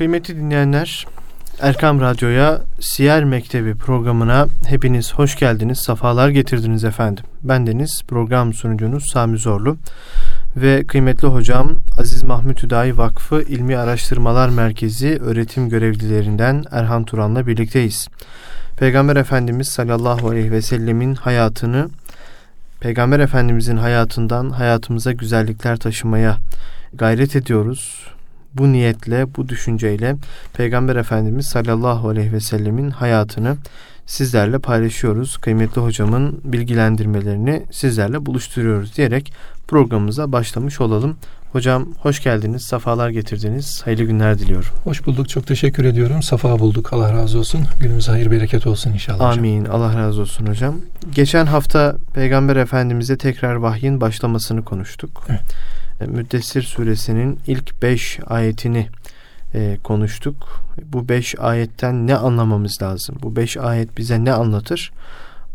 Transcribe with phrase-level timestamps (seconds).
[0.00, 1.06] Kıymetli dinleyenler,
[1.60, 7.24] Erkam Radyo'ya Siyer Mektebi programına hepiniz hoş geldiniz, safalar getirdiniz efendim.
[7.42, 9.76] Bendeniz program sunucunuz Sami Zorlu
[10.56, 18.08] ve kıymetli hocam Aziz Mahmut Hüdayi Vakfı İlmi Araştırmalar Merkezi öğretim görevlilerinden Erhan Turan'la birlikteyiz.
[18.76, 21.88] Peygamber Efendimiz sallallahu aleyhi ve sellemin hayatını
[22.80, 26.38] Peygamber Efendimizin hayatından hayatımıza güzellikler taşımaya
[26.94, 28.10] gayret ediyoruz.
[28.54, 30.16] Bu niyetle, bu düşünceyle
[30.52, 33.56] Peygamber Efendimiz sallallahu aleyhi ve sellemin hayatını
[34.06, 35.36] sizlerle paylaşıyoruz.
[35.36, 39.32] Kıymetli hocamın bilgilendirmelerini sizlerle buluşturuyoruz diyerek
[39.68, 41.16] programımıza başlamış olalım.
[41.52, 43.82] Hocam hoş geldiniz, safalar getirdiniz.
[43.84, 44.68] Hayırlı günler diliyorum.
[44.84, 46.22] Hoş bulduk, çok teşekkür ediyorum.
[46.22, 47.60] Safa bulduk, Allah razı olsun.
[47.80, 49.74] Günümüz hayır bereket olsun inşallah Amin, hocam.
[49.74, 50.76] Allah razı olsun hocam.
[51.14, 55.26] Geçen hafta Peygamber Efendimiz'e tekrar vahyin başlamasını konuştuk.
[55.28, 55.40] Evet.
[56.00, 58.88] E, Müddessir suresinin ilk beş ayetini
[59.54, 60.62] e, konuştuk.
[60.84, 63.16] Bu beş ayetten ne anlamamız lazım?
[63.22, 64.92] Bu beş ayet bize ne anlatır?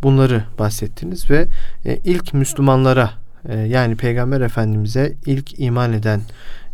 [0.03, 1.47] Bunları bahsettiniz ve
[1.85, 3.11] e, ilk Müslümanlara
[3.49, 6.21] e, yani Peygamber Efendimiz'e ilk iman eden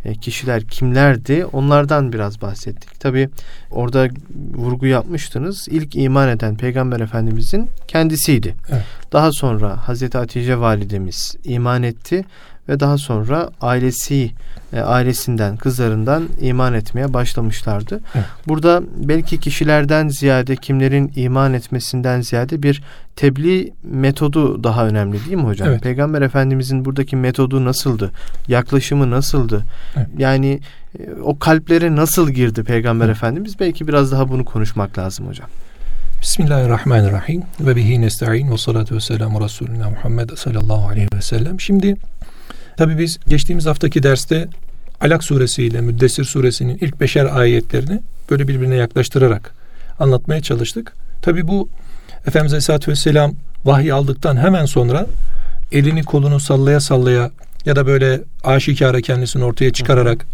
[0.04, 1.46] e, kişiler kimlerdi?
[1.52, 3.00] Onlardan biraz bahsettik.
[3.00, 3.28] Tabi
[3.70, 4.08] orada
[4.54, 5.68] vurgu yapmıştınız.
[5.70, 8.54] İlk iman eden Peygamber Efendimiz'in kendisiydi.
[8.70, 8.84] Evet.
[9.12, 12.24] Daha sonra Hazreti Hatice validemiz iman etti
[12.68, 14.30] ve daha sonra ailesi
[14.72, 18.00] e, ailesinden, kızlarından iman etmeye başlamışlardı.
[18.14, 18.24] Evet.
[18.48, 22.82] Burada belki kişilerden ziyade kimlerin iman etmesinden ziyade bir
[23.16, 25.68] tebliğ metodu daha önemli değil mi hocam?
[25.68, 25.82] Evet.
[25.82, 28.10] Peygamber Efendimizin buradaki metodu nasıldı?
[28.48, 29.64] Yaklaşımı nasıldı?
[29.96, 30.08] Evet.
[30.18, 30.60] Yani
[30.98, 33.16] e, o kalplere nasıl girdi Peygamber evet.
[33.16, 33.60] Efendimiz?
[33.60, 35.48] Belki biraz daha bunu konuşmak lazım hocam.
[36.22, 41.60] Bismillahirrahmanirrahim ve bihi nesta'in ve salatu ve selamu Resulüne Muhammed sallallahu aleyhi ve sellem.
[41.60, 41.96] Şimdi
[42.76, 44.48] Tabi biz geçtiğimiz haftaki derste
[45.00, 49.54] Alak suresi ile Müddessir suresinin ilk beşer ayetlerini böyle birbirine yaklaştırarak
[49.98, 50.92] anlatmaya çalıştık.
[51.22, 51.68] Tabi bu
[52.26, 55.06] Efendimiz Aleyhisselatü Vesselam vahiy aldıktan hemen sonra
[55.72, 57.30] elini kolunu sallaya sallaya
[57.64, 60.26] ya da böyle aşikara kendisini ortaya çıkararak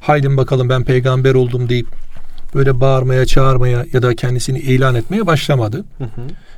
[0.00, 1.86] haydin bakalım ben peygamber oldum deyip
[2.54, 5.84] böyle bağırmaya çağırmaya ya da kendisini ilan etmeye başlamadı.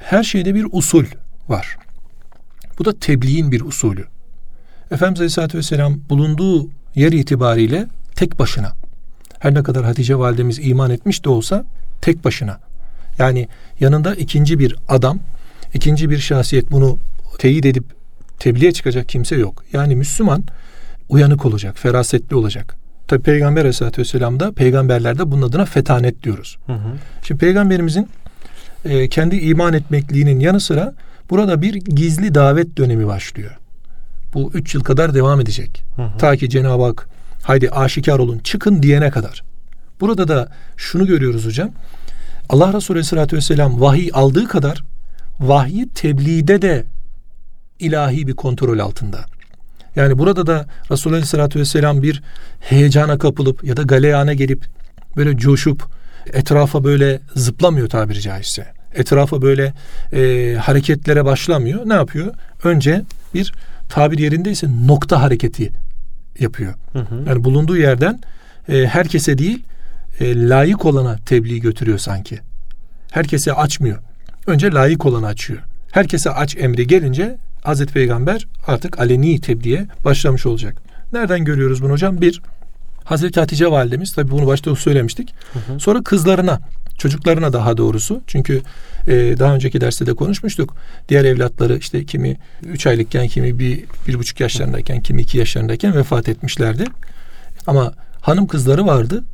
[0.00, 1.04] Her şeyde bir usul
[1.48, 1.76] var.
[2.78, 4.04] Bu da tebliğin bir usulü.
[4.90, 7.86] Efendimiz Aleyhisselatü Vesselam bulunduğu yer itibariyle
[8.16, 8.72] tek başına.
[9.38, 11.64] Her ne kadar Hatice validemiz iman etmiş de olsa
[12.00, 12.60] tek başına.
[13.18, 13.48] Yani
[13.80, 15.18] yanında ikinci bir adam,
[15.74, 16.98] ikinci bir şahsiyet bunu
[17.38, 17.84] teyit edip
[18.38, 19.64] tebliğe çıkacak kimse yok.
[19.72, 20.44] Yani Müslüman
[21.08, 22.76] uyanık olacak, ferasetli olacak.
[23.08, 26.58] Tabi Peygamber Aleyhisselatü Vesselam'da peygamberlerde bunun adına fetanet diyoruz.
[26.66, 26.88] Hı hı.
[27.22, 28.08] Şimdi peygamberimizin
[28.84, 30.94] e, kendi iman etmekliğinin yanı sıra
[31.30, 33.56] burada bir gizli davet dönemi başlıyor
[34.34, 35.84] bu üç yıl kadar devam edecek.
[35.96, 36.18] Hı hı.
[36.18, 37.08] Ta ki Cenab-ı Hak
[37.42, 39.42] haydi aşikar olun çıkın diyene kadar.
[40.00, 41.70] Burada da şunu görüyoruz hocam.
[42.48, 44.84] Allah Resulü Aleyhisselatü Vesselam vahiy aldığı kadar
[45.40, 46.84] vahyi tebliğde de
[47.78, 49.24] ilahi bir kontrol altında.
[49.96, 52.22] Yani burada da Resulullah Aleyhisselatü Vesselam bir
[52.60, 54.64] heyecana kapılıp ya da galeyana gelip
[55.16, 55.88] böyle coşup
[56.32, 58.66] etrafa böyle zıplamıyor tabiri caizse.
[58.94, 59.72] Etrafa böyle
[60.12, 61.88] e, hareketlere başlamıyor.
[61.88, 62.34] Ne yapıyor?
[62.64, 63.02] Önce
[63.34, 63.52] bir
[63.88, 65.72] tabir yerindeyse nokta hareketi
[66.40, 66.74] yapıyor.
[66.92, 67.24] Hı hı.
[67.28, 68.20] Yani bulunduğu yerden
[68.68, 69.62] e, herkese değil
[70.20, 72.38] e, layık olana tebliğ götürüyor sanki.
[73.10, 73.98] Herkese açmıyor.
[74.46, 75.60] Önce layık olanı açıyor.
[75.92, 80.82] Herkese aç emri gelince Hazreti Peygamber artık aleni tebliğe başlamış olacak.
[81.12, 82.20] Nereden görüyoruz bunu hocam?
[82.20, 82.42] Bir,
[83.04, 85.34] Hazreti Hatice validemiz tabi bunu başta söylemiştik.
[85.52, 85.80] Hı hı.
[85.80, 86.60] Sonra kızlarına,
[86.98, 88.20] çocuklarına daha doğrusu.
[88.26, 88.62] Çünkü
[89.06, 90.76] e, daha önceki derste de konuşmuştuk.
[91.08, 96.28] Diğer evlatları işte kimi üç aylıkken, kimi bir, bir buçuk yaşlarındayken, kimi iki yaşlarındayken vefat
[96.28, 96.84] etmişlerdi.
[97.66, 99.24] Ama hanım kızları vardı.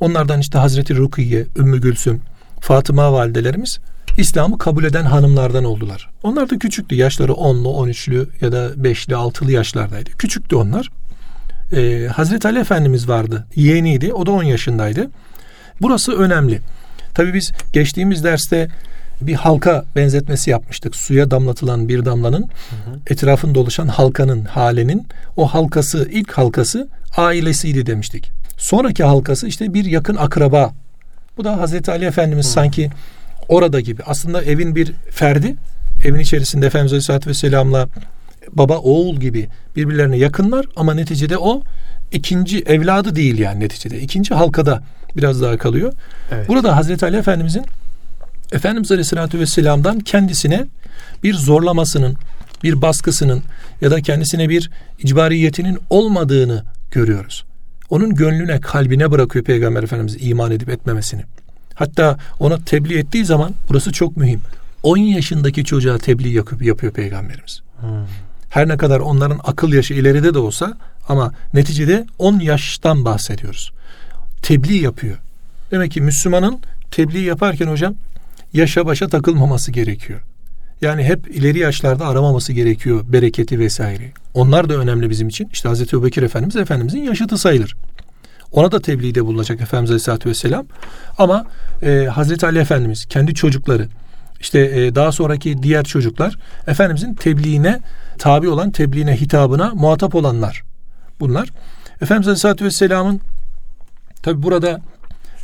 [0.00, 2.20] Onlardan işte Hazreti Rukiye, Ümmü Gülsüm,
[2.60, 3.78] Fatıma validelerimiz
[4.18, 6.08] İslam'ı kabul eden hanımlardan oldular.
[6.22, 6.94] Onlar da küçüktü.
[6.94, 10.10] Yaşları 10'lu, 13'lü ya da 5'li, 6'lı yaşlardaydı.
[10.10, 10.90] Küçüktü onlar.
[11.72, 13.46] Ee, Hazreti Ali Efendimiz vardı.
[13.54, 14.12] Yeğeniydi.
[14.12, 15.10] O da 10 yaşındaydı.
[15.80, 16.60] Burası önemli.
[17.16, 18.68] Tabii biz geçtiğimiz derste
[19.20, 20.96] bir halka benzetmesi yapmıştık.
[20.96, 22.98] Suya damlatılan bir damlanın hı hı.
[23.06, 28.30] etrafında oluşan halkanın, halenin o halkası, ilk halkası ailesiydi demiştik.
[28.56, 30.74] Sonraki halkası işte bir yakın akraba.
[31.36, 32.50] Bu da Hazreti Ali Efendimiz hı.
[32.50, 32.90] sanki
[33.48, 34.02] orada gibi.
[34.06, 35.56] Aslında evin bir ferdi.
[36.04, 37.88] Evin içerisinde Efendimiz Aleyhisselatü Vesselam'la
[38.52, 41.62] baba oğul gibi birbirlerine yakınlar ama neticede o
[42.12, 44.00] ikinci evladı değil yani neticede.
[44.00, 44.82] ikinci halkada
[45.16, 45.92] biraz daha kalıyor.
[46.30, 46.48] Evet.
[46.48, 47.66] Burada Hazreti Ali Efendimizin
[48.52, 50.66] Efendimiz Aleyhisselatü Vesselam'dan kendisine
[51.22, 52.16] bir zorlamasının,
[52.64, 53.42] bir baskısının
[53.80, 57.44] ya da kendisine bir icbariyetinin olmadığını görüyoruz.
[57.90, 61.22] Onun gönlüne, kalbine bırakıyor Peygamber Efendimiz iman edip etmemesini.
[61.74, 64.40] Hatta ona tebliğ ettiği zaman burası çok mühim.
[64.82, 67.60] 10 yaşındaki çocuğa tebliğ yapıyor, yapıyor Peygamberimiz.
[67.80, 67.88] Hmm.
[68.50, 70.76] Her ne kadar onların akıl yaşı ileride de olsa
[71.08, 73.72] ama neticede 10 yaştan bahsediyoruz.
[74.46, 75.16] Tebliğ yapıyor.
[75.70, 76.58] Demek ki Müslümanın
[76.90, 77.94] tebliğ yaparken hocam
[78.52, 80.20] yaşa başa takılmaması gerekiyor.
[80.80, 84.12] Yani hep ileri yaşlarda aramaması gerekiyor bereketi vesaire.
[84.34, 85.48] Onlar da önemli bizim için.
[85.52, 87.76] İşte Hazreti Ebubekir Efendimiz Efendimizin yaşıtı sayılır.
[88.52, 90.66] Ona da tebliğde bulunacak Efendimiz Aleyhisselatü Vesselam.
[91.18, 91.46] Ama
[91.82, 93.88] e, Hazreti Ali Efendimiz kendi çocukları
[94.40, 97.80] işte e, daha sonraki diğer çocuklar Efendimizin tebliğine
[98.18, 100.62] tabi olan tebliğine hitabına muhatap olanlar
[101.20, 101.48] bunlar.
[102.02, 103.20] Efendimiz Aleyhisselatü Vesselam'ın
[104.22, 104.80] tabi burada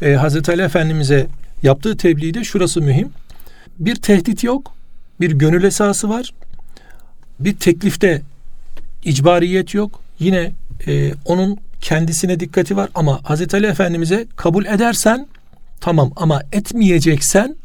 [0.02, 1.26] e, Hazreti Ali Efendimiz'e
[1.62, 3.10] yaptığı tebliğde şurası mühim.
[3.78, 4.74] Bir tehdit yok.
[5.20, 6.32] Bir gönül esası var.
[7.40, 8.22] Bir teklifte
[9.04, 10.00] icbariyet yok.
[10.18, 10.52] Yine
[10.86, 15.26] e, onun kendisine dikkati var ama Hazreti Ali Efendimiz'e kabul edersen
[15.80, 17.56] tamam ama etmeyeceksen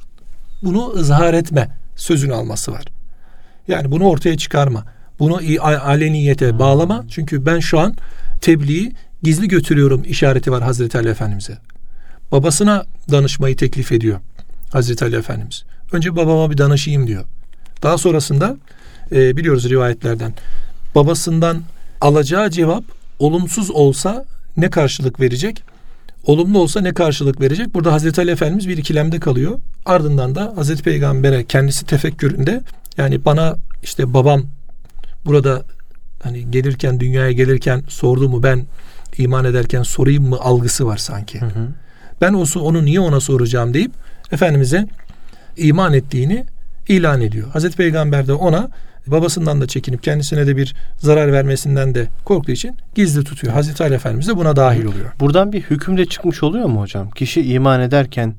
[0.64, 2.86] bunu ızhar etme sözünü alması var.
[3.68, 4.86] Yani bunu ortaya çıkarma.
[5.20, 5.42] Bunu
[5.84, 7.06] aleniyete bağlama.
[7.10, 7.96] Çünkü ben şu an
[8.42, 8.94] tebliği
[9.24, 11.58] gizli götürüyorum işareti var Hazreti Ali Efendimiz'e.
[12.32, 14.20] Babasına danışmayı teklif ediyor
[14.72, 15.64] Hazreti Ali Efendimiz.
[15.92, 17.24] Önce babama bir danışayım diyor.
[17.84, 18.58] Daha sonrasında
[19.12, 20.34] e, biliyoruz rivayetlerden
[20.96, 21.64] babasından
[22.02, 22.84] alacağı cevap
[23.20, 24.26] olumsuz olsa
[24.58, 25.64] ne karşılık verecek?
[26.26, 27.74] Olumlu olsa ne karşılık verecek?
[27.74, 29.60] Burada Hazreti Ali Efendimiz bir ikilemde kalıyor.
[29.86, 32.62] Ardından da Hazreti Peygamber'e kendisi tefekküründe
[32.98, 34.44] yani bana işte babam
[35.26, 35.64] burada
[36.24, 38.66] hani gelirken dünyaya gelirken sordu mu ben
[39.18, 41.42] iman ederken sorayım mı algısı var sanki.
[41.42, 41.68] Hı hı.
[42.22, 43.92] Ben o onu niye ona soracağım deyip
[44.32, 44.88] Efendimiz'e
[45.58, 46.46] iman ettiğini
[46.88, 47.50] ilan ediyor.
[47.52, 48.70] Hazreti Peygamber de ona
[49.08, 53.54] babasından da çekinip kendisine de bir zarar vermesinden de korktuğu için gizli tutuyor.
[53.54, 55.12] Hazreti Ali Efendimiz de buna dahil oluyor.
[55.20, 57.12] Buradan bir hüküm de çıkmış oluyor mu hocam?
[57.12, 58.36] Kişi iman ederken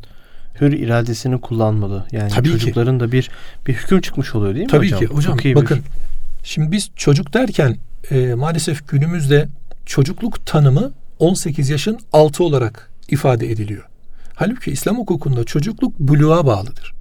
[0.61, 2.07] hür iradesini kullanmalı.
[2.13, 3.05] Yani Tabii çocukların ki.
[3.05, 3.31] da bir
[3.67, 5.01] bir hüküm çıkmış oluyor değil mi Tabii hocam?
[5.01, 5.33] ki hocam.
[5.33, 5.85] Çok iyi bakın bir...
[6.49, 7.77] şimdi biz çocuk derken
[8.11, 9.49] e, maalesef günümüzde
[9.89, 13.85] çocukluk tanımı 18 yaşın altı olarak ifade ediliyor.
[14.35, 16.95] Halbuki İslam hukukunda çocukluk buluğa bağlıdır.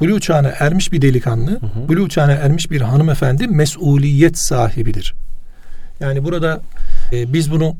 [0.00, 1.88] Buluğ çağına ermiş bir delikanlı, hı hı.
[1.88, 5.14] buluğ çağına ermiş bir hanımefendi mesuliyet sahibidir.
[6.00, 6.60] Yani burada
[7.12, 7.76] e, biz bunu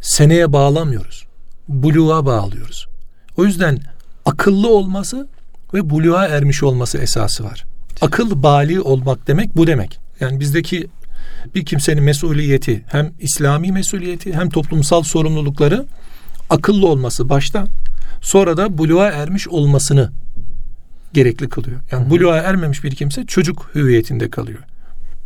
[0.00, 1.26] seneye bağlamıyoruz.
[1.68, 2.86] Buluğa bağlıyoruz.
[3.36, 3.78] O yüzden
[4.24, 5.28] akıllı olması
[5.74, 7.64] ve buluğa ermiş olması esası var.
[8.00, 9.98] Akıl bali olmak demek bu demek.
[10.20, 10.86] Yani bizdeki
[11.54, 15.86] bir kimsenin mesuliyeti hem İslami mesuliyeti hem toplumsal sorumlulukları
[16.50, 17.66] akıllı olması başta
[18.20, 20.10] sonra da buluğa ermiş olmasını
[21.12, 21.80] gerekli kılıyor.
[21.90, 24.58] Yani buluğa ermemiş bir kimse çocuk hüviyetinde kalıyor.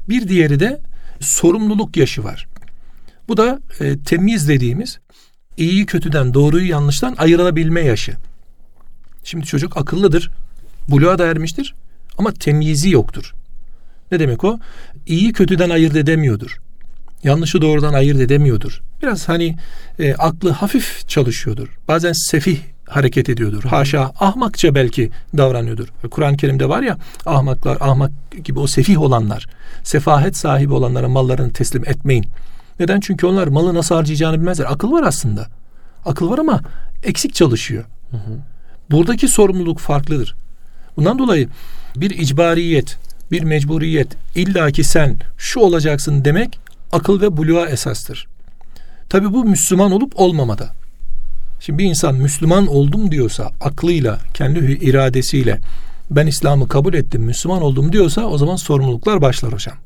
[0.09, 0.81] Bir diğeri de
[1.21, 2.49] sorumluluk yaşı var.
[3.29, 4.99] Bu da e, temiz dediğimiz
[5.57, 8.13] iyiyi kötüden, doğruyu yanlıştan ayrılabilme yaşı.
[9.25, 10.31] Şimdi çocuk akıllıdır,
[10.89, 11.75] buluğa da ermiştir
[12.19, 13.35] ama temyizi yoktur.
[14.13, 14.59] Ne demek o?
[15.11, 16.61] İyiyi kötüden ayırt edemiyordur.
[17.25, 18.81] Yanlışı doğrudan ayırt edemiyordur.
[19.03, 19.57] Biraz hani
[19.99, 21.69] e, aklı hafif çalışıyordur.
[21.89, 22.59] Bazen sefih
[22.89, 23.65] hareket ediyordur.
[23.65, 25.89] Haşa ahmakça belki davranıyordur.
[26.11, 28.11] Kur'an-ı Kerim'de var ya ahmaklar, ahmak
[28.45, 29.47] gibi o sefih olanlar,
[29.83, 32.27] sefahet sahibi olanlara mallarını teslim etmeyin.
[32.81, 33.01] Neden?
[33.01, 34.73] Çünkü onlar malı nasıl harcayacağını bilmezler.
[34.73, 35.47] Akıl var aslında.
[36.05, 36.61] Akıl var ama
[37.03, 37.85] eksik çalışıyor.
[38.11, 38.39] Hı hı.
[38.91, 40.35] Buradaki sorumluluk farklıdır.
[40.97, 41.49] Bundan dolayı
[41.97, 42.99] bir icbariyet,
[43.31, 46.59] bir mecburiyet, illaki sen şu olacaksın demek
[46.93, 48.27] akıl ve buluğa esastır.
[49.09, 50.73] Tabi bu Müslüman olup olmamada.
[51.61, 55.61] Şimdi bir insan Müslüman oldum diyorsa aklıyla, kendi iradesiyle
[56.11, 59.77] ben İslam'ı kabul ettim, Müslüman oldum diyorsa o zaman sorumluluklar başlar hocam.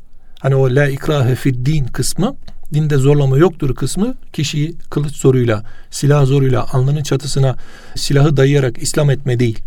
[0.40, 2.36] Hani o la ikrahe fid din kısmı,
[2.74, 7.56] dinde zorlama yoktur kısmı kişiyi kılıç zoruyla, silah zoruyla alnının çatısına
[7.96, 9.58] silahı dayayarak İslam etme değil.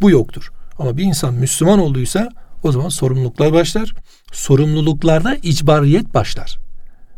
[0.00, 0.52] Bu yoktur.
[0.78, 2.28] Ama bir insan Müslüman olduysa
[2.64, 3.94] o zaman sorumluluklar başlar.
[4.32, 6.58] Sorumluluklarda icbariyet başlar.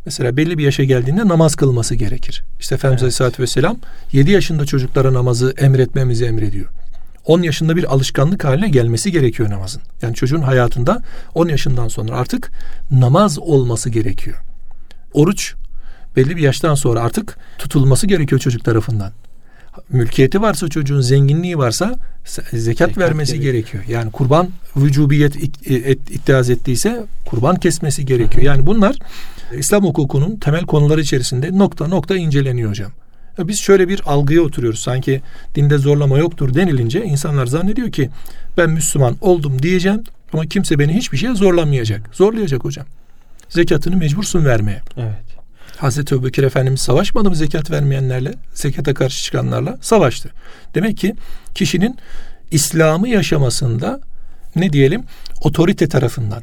[0.06, 2.44] Mesela belli bir yaşa geldiğinde namaz kılması gerekir.
[2.60, 3.02] İşte Efendimiz evet.
[3.02, 3.76] Aleyhisselatü Vesselam
[4.12, 6.66] 7 yaşında çocuklara namazı emretmemizi emrediyor.
[7.24, 9.82] 10 yaşında bir alışkanlık haline gelmesi gerekiyor namazın.
[10.02, 11.02] Yani çocuğun hayatında
[11.34, 12.50] 10 yaşından sonra artık
[12.90, 14.36] namaz olması gerekiyor.
[15.12, 15.54] Oruç
[16.16, 19.12] belli bir yaştan sonra artık tutulması gerekiyor çocuk tarafından.
[19.90, 23.52] Mülkiyeti varsa çocuğun zenginliği varsa zekat, zekat vermesi gerekiyor.
[23.52, 23.84] gerekiyor.
[24.00, 25.36] Yani kurban vücubiyet
[26.10, 28.44] iddiaz ettiyse kurban kesmesi gerekiyor.
[28.44, 28.96] Yani bunlar
[29.58, 32.92] İslam hukukunun temel konuları içerisinde nokta nokta inceleniyor hocam.
[33.38, 34.80] Biz şöyle bir algıya oturuyoruz.
[34.80, 35.22] Sanki
[35.54, 38.10] dinde zorlama yoktur denilince insanlar zannediyor ki
[38.56, 40.02] ben Müslüman oldum diyeceğim
[40.32, 42.10] ama kimse beni hiçbir şeye zorlamayacak.
[42.12, 42.86] Zorlayacak hocam.
[43.48, 44.80] Zekatını mecbursun vermeye.
[44.96, 45.25] Evet.
[45.76, 49.78] Hazreti Ebubekir Efendimiz savaşmadı mı zekat vermeyenlerle, zekata karşı çıkanlarla?
[49.80, 50.30] Savaştı.
[50.74, 51.14] Demek ki
[51.54, 51.96] kişinin
[52.50, 54.00] İslam'ı yaşamasında
[54.56, 55.04] ne diyelim
[55.40, 56.42] otorite tarafından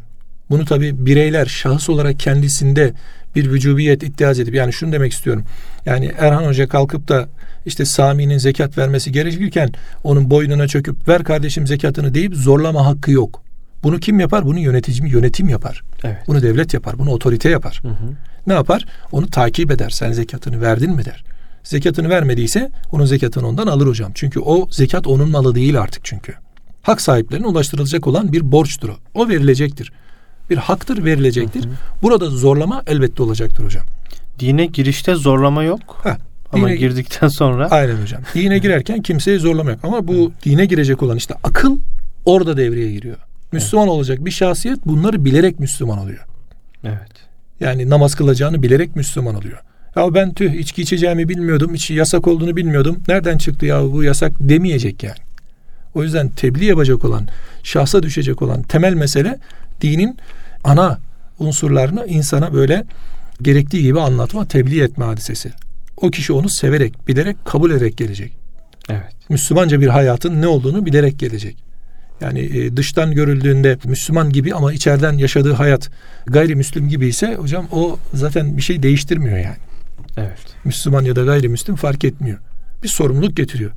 [0.49, 2.93] bunu tabi bireyler şahıs olarak kendisinde
[3.35, 5.43] bir vücubiyet iddiaz edip yani şunu demek istiyorum.
[5.85, 7.29] Yani Erhan Hoca kalkıp da
[7.65, 9.69] işte Sami'nin zekat vermesi gerekirken
[10.03, 13.43] onun boynuna çöküp ver kardeşim zekatını deyip zorlama hakkı yok.
[13.83, 14.45] Bunu kim yapar?
[14.45, 15.81] Bunu yönetici yönetim yapar.
[16.03, 16.17] Evet.
[16.27, 16.99] Bunu devlet yapar.
[16.99, 17.79] Bunu otorite yapar.
[17.81, 18.13] Hı hı.
[18.47, 18.85] Ne yapar?
[19.11, 19.89] Onu takip eder.
[19.89, 21.23] Sen zekatını verdin mi der.
[21.63, 24.11] Zekatını vermediyse onun zekatını ondan alır hocam.
[24.15, 26.33] Çünkü o zekat onun malı değil artık çünkü.
[26.81, 28.95] Hak sahiplerine ulaştırılacak olan bir borçtur o.
[29.13, 29.91] O verilecektir.
[30.49, 31.63] Bir haktır verilecektir.
[31.65, 31.73] Hı hı.
[32.01, 33.85] Burada zorlama elbette olacaktır hocam.
[34.39, 36.01] Dine girişte zorlama yok.
[36.03, 36.17] Ha,
[36.51, 37.67] ama dine, girdikten sonra.
[37.71, 38.21] Aynen hocam.
[38.33, 39.79] Dine girerken kimseyi zorlama yok.
[39.83, 40.31] Ama bu hı.
[40.45, 41.77] dine girecek olan işte akıl
[42.25, 43.17] orada devreye giriyor.
[43.51, 43.95] Müslüman evet.
[43.95, 46.25] olacak bir şahsiyet bunları bilerek Müslüman oluyor.
[46.83, 47.11] Evet.
[47.63, 49.57] Yani namaz kılacağını bilerek Müslüman oluyor.
[49.95, 52.97] Ya ben tüh içki içeceğimi bilmiyordum, içi yasak olduğunu bilmiyordum.
[53.07, 55.17] Nereden çıktı ya bu yasak demeyecek yani.
[55.95, 57.27] O yüzden tebliğ yapacak olan,
[57.63, 59.39] şahsa düşecek olan temel mesele
[59.81, 60.17] dinin
[60.63, 60.99] ana
[61.39, 62.85] unsurlarını insana böyle
[63.41, 65.51] gerektiği gibi anlatma, tebliğ etme hadisesi.
[65.97, 68.33] O kişi onu severek, bilerek, kabul ederek gelecek.
[68.89, 69.29] Evet.
[69.29, 71.57] Müslümanca bir hayatın ne olduğunu bilerek gelecek.
[72.23, 75.89] Yani e, dıştan görüldüğünde Müslüman gibi ama içeriden yaşadığı hayat
[76.25, 79.57] gayrimüslim gibi ise hocam o zaten bir şey değiştirmiyor yani.
[80.17, 80.39] Evet.
[80.63, 82.39] Müslüman ya da gayrimüslim fark etmiyor.
[82.83, 83.71] Bir sorumluluk getiriyor.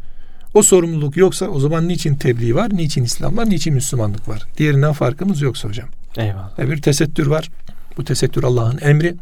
[0.54, 4.42] O sorumluluk yoksa o zaman niçin tebliğ var, niçin İslam var, niçin Müslümanlık var?
[4.58, 5.88] Diğerinden farkımız yoksa hocam.
[6.16, 6.58] Eyvallah.
[6.58, 7.50] bir tesettür var.
[7.96, 9.14] Bu tesettür Allah'ın emri.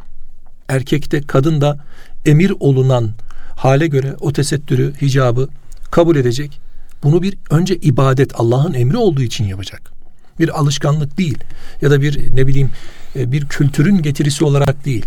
[0.68, 1.78] Erkekte kadın da
[2.26, 3.10] emir olunan
[3.56, 5.48] hale göre o tesettürü, hicabı
[5.90, 6.60] kabul edecek.
[7.04, 9.92] Bunu bir önce ibadet Allah'ın emri olduğu için yapacak.
[10.38, 11.38] Bir alışkanlık değil
[11.82, 12.70] ya da bir ne bileyim
[13.16, 15.06] e, bir kültürün getirisi olarak değil.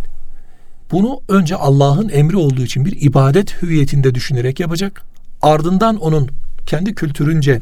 [0.92, 5.02] Bunu önce Allah'ın emri olduğu için bir ibadet hüviyetinde düşünerek yapacak.
[5.42, 6.30] Ardından onun
[6.66, 7.62] kendi kültürünce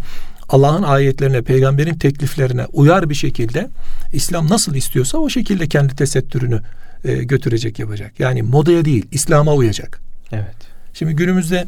[0.50, 3.70] Allah'ın ayetlerine, peygamberin tekliflerine uyar bir şekilde
[4.14, 6.62] İslam nasıl istiyorsa o şekilde kendi tesettürünü
[7.06, 8.20] e, götürecek yapacak.
[8.20, 10.02] Yani modaya değil, İslam'a uyacak.
[10.32, 10.56] Evet.
[10.94, 11.66] Şimdi günümüzde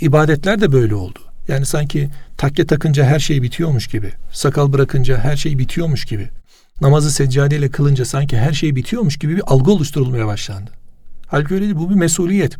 [0.00, 1.18] ibadetler de böyle oldu.
[1.52, 4.12] Yani sanki takke takınca her şey bitiyormuş gibi.
[4.32, 6.28] Sakal bırakınca her şey bitiyormuş gibi.
[6.80, 10.70] Namazı seccadeyle kılınca sanki her şey bitiyormuş gibi bir algı oluşturulmaya başlandı.
[11.26, 11.76] Halbuki öyle değil.
[11.76, 12.56] Bu bir mesuliyet.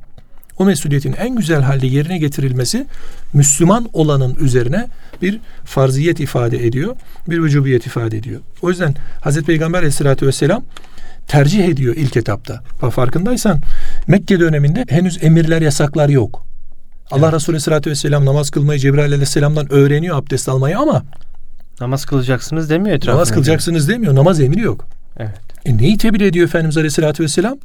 [0.59, 2.87] O mesuliyetin en güzel halde yerine getirilmesi
[3.33, 4.89] Müslüman olanın üzerine
[5.23, 6.97] bir farziyet ifade ediyor.
[7.29, 8.41] Bir vücubiyet ifade ediyor.
[8.63, 10.65] O yüzden Hazreti Peygamber aleyhissalatü vesselam
[11.29, 12.63] tercih ediyor ilk etapta.
[12.91, 13.61] Farkındaysan
[14.07, 16.52] Mekke döneminde henüz emirler, yasaklar yok.
[17.13, 17.35] Allah evet.
[17.35, 21.03] Resulü Aleyhisselatü Vesselam namaz kılmayı Cebrail Aleyhisselam'dan öğreniyor abdest almayı ama
[21.81, 23.15] namaz kılacaksınız demiyor etrafında.
[23.15, 24.15] Namaz kılacaksınız demiyor.
[24.15, 24.87] Namaz emri yok.
[25.19, 25.41] Evet.
[25.65, 27.59] E neyi tebliğ ediyor Efendimiz Aleyhisselatü Vesselam?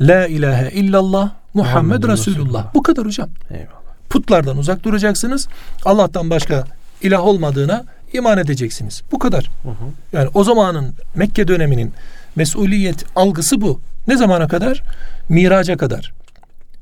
[0.00, 2.38] La ilahe illallah Muhammed, Muhammed Resulullah.
[2.38, 2.74] Resulullah.
[2.74, 3.28] Bu kadar hocam.
[3.50, 3.70] Eyvallah.
[4.10, 5.48] Putlardan uzak duracaksınız.
[5.84, 6.64] Allah'tan başka
[7.02, 9.02] ilah olmadığına iman edeceksiniz.
[9.12, 9.50] Bu kadar.
[9.62, 9.74] Hı hı.
[10.12, 11.92] Yani o zamanın Mekke döneminin
[12.36, 13.80] mesuliyet algısı bu.
[14.08, 14.82] Ne zamana kadar?
[15.28, 16.12] Miraca kadar.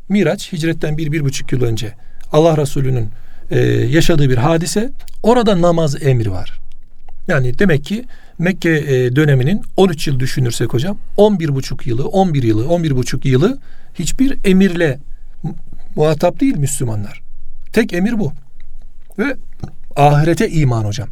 [0.09, 1.93] Miraç hicretten bir, bir buçuk yıl önce
[2.33, 3.09] Allah Resulü'nün
[3.51, 4.91] e, yaşadığı bir hadise.
[5.23, 6.61] Orada namaz emri var.
[7.29, 8.05] Yani demek ki
[8.39, 13.59] Mekke e, döneminin 13 yıl düşünürsek hocam 11 buçuk yılı, 11 yılı, 11 buçuk yılı
[13.95, 14.99] hiçbir emirle
[15.97, 17.23] muhatap değil Müslümanlar.
[17.73, 18.33] Tek emir bu.
[19.19, 19.37] Ve
[19.97, 21.09] ahirete iman hocam.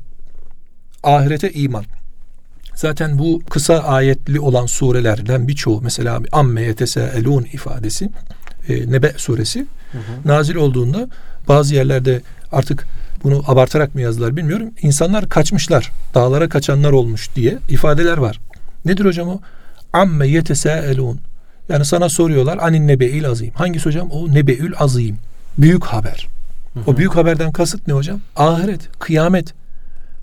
[1.02, 1.84] Ahirete iman.
[2.82, 8.10] Zaten bu kısa ayetli olan surelerden birçoğu mesela amme yeteseelun ifadesi
[8.68, 10.28] e, Nebe suresi hı hı.
[10.28, 11.08] nazil olduğunda
[11.48, 12.20] bazı yerlerde
[12.52, 12.86] artık
[13.24, 14.70] bunu abartarak mı yazdılar bilmiyorum.
[14.82, 15.90] İnsanlar kaçmışlar.
[16.14, 18.40] Dağlara kaçanlar olmuş diye ifadeler var.
[18.84, 19.40] Nedir hocam o?
[19.92, 21.20] Amme yetesaelun.
[21.68, 23.50] Yani sana soruyorlar anin nebe'il azim.
[23.54, 24.10] Hangisi hocam?
[24.10, 25.18] O nebe'ül azim.
[25.58, 26.28] Büyük haber.
[26.74, 26.84] Hı hı.
[26.86, 28.20] O büyük haberden kasıt ne hocam?
[28.36, 29.54] Ahiret, kıyamet.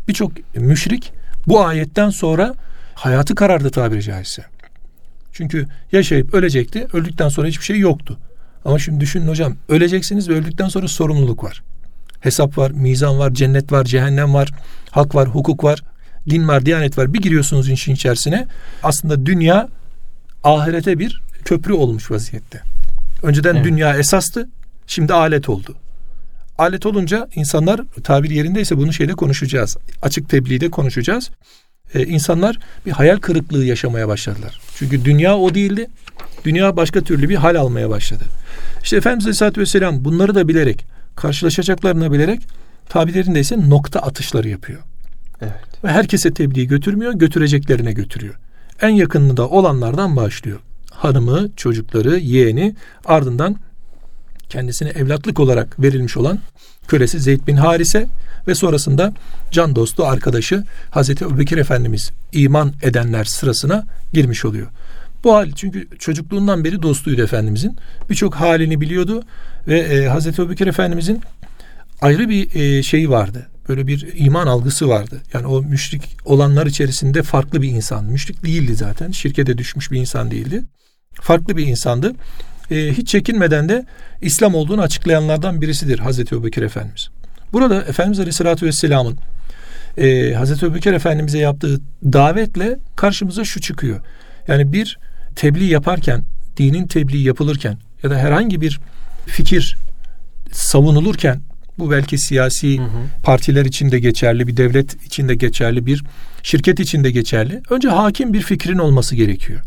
[0.08, 2.53] Birçok müşrik bu ayetten sonra
[2.96, 4.46] hayatı karardı tabiri caizse.
[5.31, 6.88] Çünkü yaşayıp ölecekti.
[6.93, 8.17] Öldükten sonra hiçbir şey yoktu.
[8.65, 11.63] Ama şimdi düşünün hocam öleceksiniz ve öldükten sonra sorumluluk var.
[12.19, 14.50] Hesap var, mizan var, cennet var, cehennem var,
[14.91, 15.84] hak var, hukuk var,
[16.29, 17.13] din var, diyanet var.
[17.13, 18.48] Bir giriyorsunuz işin içerisine
[18.84, 19.67] aslında dünya
[20.43, 22.62] ahirete bir köprü olmuş vaziyette.
[23.24, 23.65] Önceden evet.
[23.65, 24.50] dünya esastı,
[24.88, 25.75] şimdi alet oldu.
[26.60, 29.78] Alet olunca insanlar tabir yerindeyse bunu şeyde konuşacağız.
[30.01, 31.30] Açık tebliğde konuşacağız.
[31.94, 34.60] Ee, insanlar bir hayal kırıklığı yaşamaya başladılar.
[34.75, 35.88] Çünkü dünya o değildi.
[36.46, 38.24] Dünya başka türlü bir hal almaya başladı.
[38.84, 40.86] İşte Efendimiz Aleyhisselatü Vesselam bunları da bilerek,
[41.16, 42.42] karşılaşacaklarını bilerek
[42.89, 44.80] tabilerinde ise nokta atışları yapıyor.
[45.42, 45.84] Evet.
[45.84, 48.36] Ve herkese tebliğ götürmüyor, götüreceklerine götürüyor.
[48.82, 50.60] En yakınında olanlardan başlıyor.
[50.92, 52.75] hanımı, çocukları, yeğeni
[53.06, 53.56] ardından
[54.50, 56.39] kendisine evlatlık olarak verilmiş olan
[56.88, 58.08] kölesi Zeyd bin Harise
[58.48, 59.13] ve sonrasında
[59.51, 64.68] can dostu arkadaşı Hazreti Ebubekir Efendimiz iman edenler sırasına girmiş oluyor.
[65.24, 67.77] Bu hal çünkü çocukluğundan beri dostuydu Efendimizin.
[68.10, 69.24] Birçok halini biliyordu
[69.68, 71.22] ve e, Hazreti Ebubekir Efendimizin
[72.01, 73.48] ayrı bir e, şeyi vardı.
[73.70, 75.22] Böyle bir iman algısı vardı.
[75.34, 78.06] Yani o müşrik olanlar içerisinde farklı bir insan.
[78.06, 79.12] Müşrik değildi zaten.
[79.12, 80.63] Şirkete düşmüş bir insan değildi.
[81.22, 82.13] Farklı bir insandı.
[82.72, 83.86] E, hiç çekinmeden de
[84.22, 87.10] İslam olduğunu açıklayanlardan birisidir Hazreti Ebubekir Efendimiz.
[87.54, 89.18] Burada Efendimiz Aleyhisselatü Vesselam'ın
[89.98, 94.00] e, Hazreti Ebubekir Efendimiz'e yaptığı davetle karşımıza şu çıkıyor.
[94.48, 95.00] Yani bir
[95.36, 96.24] tebliğ yaparken,
[96.58, 98.80] dinin tebliği yapılırken ya da herhangi bir
[99.26, 99.78] fikir
[100.52, 101.42] savunulurken
[101.80, 102.88] bu belki siyasi hı hı.
[103.24, 106.04] partiler için de geçerli, bir devlet için de geçerli, bir
[106.44, 107.62] şirket için de geçerli.
[107.70, 109.60] Önce hakim bir fikrin olması gerekiyor.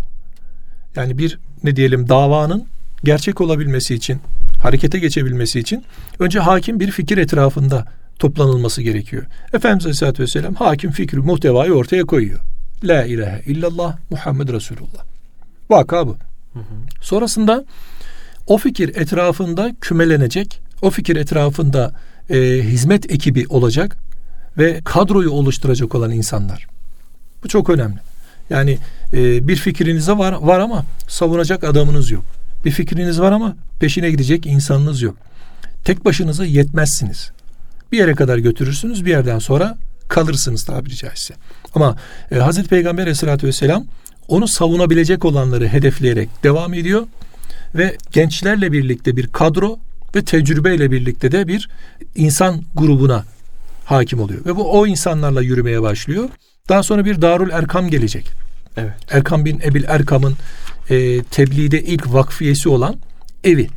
[0.97, 2.65] Yani bir ne diyelim davanın
[3.05, 4.21] gerçek olabilmesi için,
[4.63, 5.85] harekete geçebilmesi için
[6.19, 7.87] önce hakim bir fikir etrafında
[8.19, 9.27] toplanılması gerekiyor.
[9.53, 12.41] Efendimiz Aleyhisselatü Vesselam hakim fikri muhtevayı ortaya koyuyor.
[12.85, 15.05] La ilahe illallah Muhammed Resulullah.
[15.71, 16.17] Vaka bu.
[16.53, 16.63] Hı hı.
[17.01, 17.65] Sonrasında
[18.47, 21.95] o fikir etrafında kümelenecek, o fikir etrafında
[22.31, 23.97] e, hizmet ekibi olacak
[24.59, 26.67] ve kadroyu oluşturacak olan insanlar.
[27.45, 27.99] Bu çok önemli.
[28.51, 28.79] Yani
[29.13, 32.25] e, bir fikrinize var var ama savunacak adamınız yok.
[32.65, 35.17] Bir fikriniz var ama peşine gidecek insanınız yok.
[35.85, 37.31] Tek başınıza yetmezsiniz.
[37.93, 39.79] Bir yere kadar götürürsünüz, bir yerden sonra
[40.09, 41.35] kalırsınız tabiri caizse.
[41.75, 41.97] Ama
[42.33, 43.85] e, Hazreti Peygamber Aleyhisselatü Vesselam
[44.29, 47.07] onu savunabilecek olanları hedefleyerek devam ediyor
[47.75, 49.79] ve gençlerle birlikte bir kadro
[50.17, 51.69] ve tecrübeyle birlikte de bir
[52.15, 53.25] insan grubuna
[53.85, 54.45] hakim oluyor.
[54.47, 56.29] Ve bu o insanlarla yürümeye başlıyor.
[56.69, 58.27] Daha sonra bir Darul Erkam gelecek.
[58.77, 58.93] Evet.
[59.11, 60.37] Erkam bin Ebil Erkam'ın
[60.91, 62.97] e, tebliğde ilk vakfiyesi olan
[63.45, 63.69] evi.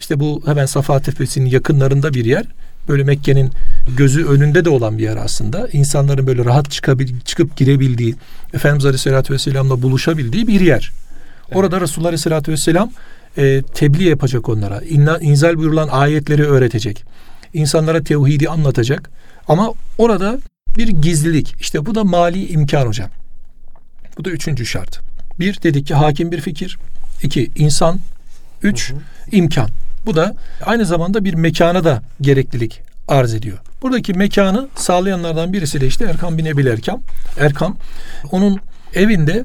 [0.00, 2.44] İşte bu hemen Safa Tepesi'nin yakınlarında bir yer.
[2.88, 3.50] Böyle Mekke'nin
[3.96, 5.68] gözü önünde de olan bir yer aslında.
[5.72, 8.14] İnsanların böyle rahat çıkabil, çıkıp girebildiği,
[8.54, 10.92] Efendimiz Aleyhisselatü Vesselam'la buluşabildiği bir yer.
[11.48, 11.56] Evet.
[11.56, 12.90] Orada Resulullah Aleyhisselatü Vesselam
[13.38, 14.80] e, tebliğ yapacak onlara.
[14.80, 17.04] İnna, inzal buyurulan ayetleri öğretecek.
[17.54, 19.10] İnsanlara tevhidi anlatacak.
[19.48, 20.38] Ama orada
[20.76, 21.54] bir gizlilik.
[21.60, 23.10] İşte bu da mali imkan hocam.
[24.18, 25.00] Bu da üçüncü şart.
[25.40, 26.78] Bir dedik ki hakim bir fikir.
[27.22, 28.00] İki insan.
[28.62, 28.98] Üç hı hı.
[29.32, 29.68] imkan.
[30.06, 33.58] Bu da aynı zamanda bir mekana da gereklilik arz ediyor.
[33.82, 37.00] Buradaki mekanı sağlayanlardan birisi de işte Erkam bin Ebil Erkam.
[37.38, 37.76] Erkam
[38.32, 38.60] onun
[38.94, 39.44] evinde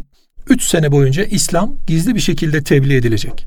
[0.50, 3.46] 3 sene boyunca İslam gizli bir şekilde tebliğ edilecek.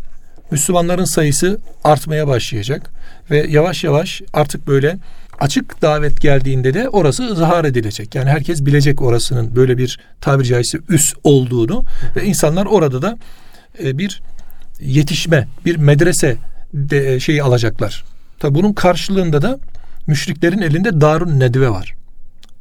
[0.50, 2.90] Müslümanların sayısı artmaya başlayacak
[3.30, 4.96] ve yavaş yavaş artık böyle
[5.40, 8.14] açık davet geldiğinde de orası ızhar edilecek.
[8.14, 11.84] Yani herkes bilecek orasının böyle bir tabiri caizse üs olduğunu
[12.16, 13.18] ve insanlar orada da
[13.84, 14.22] e, bir
[14.80, 16.36] yetişme, bir medrese
[16.74, 18.04] de e, şeyi alacaklar.
[18.38, 19.58] Tabi bunun karşılığında da
[20.06, 21.94] müşriklerin elinde Darun Nedve var.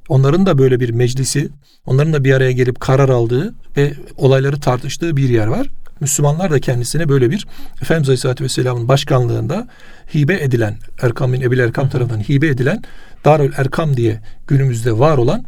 [0.09, 1.49] Onların da böyle bir meclisi,
[1.85, 5.67] onların da bir araya gelip karar aldığı ve olayları tartıştığı bir yer var.
[6.01, 7.47] Müslümanlar da kendisine böyle bir
[7.81, 9.67] Efendimiz Aleyhisselatü Vesselam'ın başkanlığında
[10.15, 12.83] hibe edilen, Erkam bin Ebil Erkam tarafından hibe edilen
[13.25, 15.45] Darül Erkam diye günümüzde var olan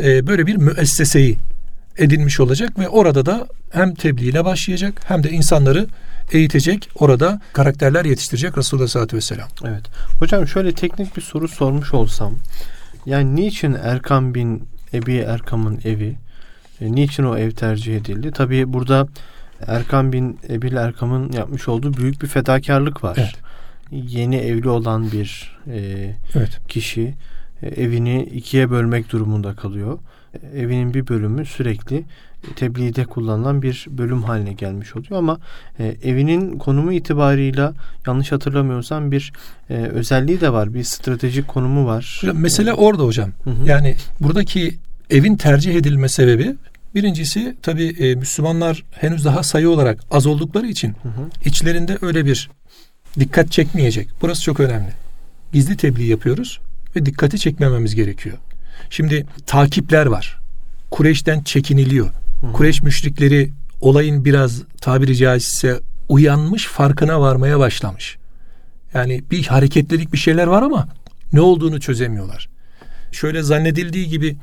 [0.00, 1.38] e, böyle bir müesseseyi
[1.98, 5.86] edinmiş olacak ve orada da hem tebliğine başlayacak hem de insanları
[6.32, 9.48] eğitecek, orada karakterler yetiştirecek Resulullah Aleyhisselatü Vesselam.
[9.64, 9.82] Evet.
[10.18, 12.34] Hocam şöyle teknik bir soru sormuş olsam,
[13.06, 16.16] yani niçin Erkam bin Ebi Erkam'ın evi,
[16.80, 18.30] e, niçin o ev tercih edildi?
[18.30, 19.08] Tabii burada
[19.66, 23.16] Erkam bin Ebil Erkam'ın yapmış olduğu büyük bir fedakarlık var.
[23.20, 23.34] Evet.
[23.90, 25.78] Yeni evli olan bir e,
[26.34, 26.60] evet.
[26.68, 27.14] kişi
[27.62, 29.98] e, evini ikiye bölmek durumunda kalıyor.
[30.42, 32.04] E, evinin bir bölümü sürekli
[32.56, 35.38] tebliğde kullanılan bir bölüm haline gelmiş oluyor ama
[35.78, 37.74] e, evinin konumu itibarıyla
[38.06, 39.32] yanlış hatırlamıyorsam bir
[39.70, 40.74] e, özelliği de var.
[40.74, 42.18] Bir stratejik konumu var.
[42.20, 43.30] Hocam, mesele orada hocam.
[43.44, 43.68] Hı hı.
[43.68, 44.78] Yani buradaki
[45.10, 46.56] evin tercih edilme sebebi
[46.94, 51.30] Birincisi tabi e, Müslümanlar henüz daha sayı olarak az oldukları için hı hı.
[51.44, 52.50] içlerinde öyle bir
[53.18, 54.08] dikkat çekmeyecek.
[54.22, 54.92] Burası çok önemli.
[55.52, 56.60] Gizli tebliğ yapıyoruz
[56.96, 58.36] ve dikkati çekmememiz gerekiyor.
[58.90, 60.38] Şimdi takipler var.
[60.90, 62.06] Kureyş'ten çekiniliyor.
[62.40, 62.52] Hı.
[62.52, 68.16] Kureyş müşrikleri olayın biraz tabiri caizse uyanmış farkına varmaya başlamış.
[68.94, 70.88] Yani bir hareketlilik bir şeyler var ama
[71.32, 72.48] ne olduğunu çözemiyorlar.
[73.12, 74.36] Şöyle zannedildiği gibi